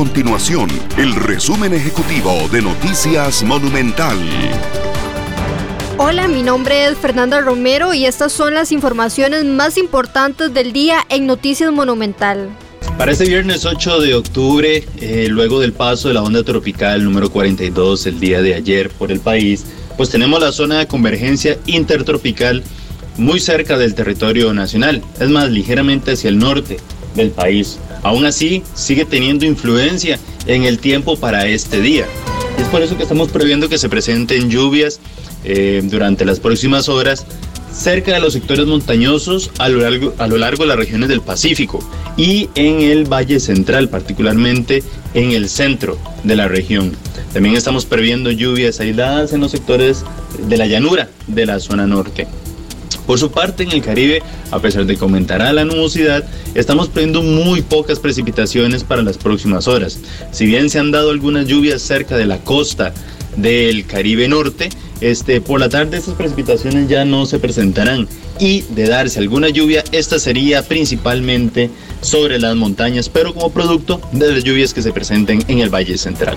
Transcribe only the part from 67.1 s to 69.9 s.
se presentarán y de darse alguna lluvia,